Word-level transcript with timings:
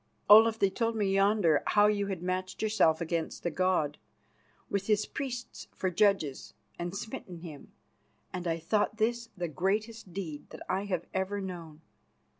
Olaf, 0.27 0.57
they 0.57 0.71
told 0.71 0.95
me 0.95 1.13
yonder 1.13 1.61
how 1.67 1.85
you 1.85 2.07
had 2.07 2.23
matched 2.23 2.63
yourself 2.63 3.01
against 3.01 3.43
the 3.43 3.51
god, 3.51 3.99
with 4.67 4.87
his 4.87 5.05
priests 5.05 5.67
for 5.75 5.91
judges, 5.91 6.55
and 6.79 6.95
smitten 6.97 7.41
him, 7.41 7.71
and 8.33 8.47
I 8.47 8.57
thought 8.57 8.97
this 8.97 9.29
the 9.37 9.47
greatest 9.47 10.11
deed 10.11 10.49
that 10.49 10.61
ever 10.67 10.75
I 11.13 11.19
have 11.21 11.43
known. 11.43 11.81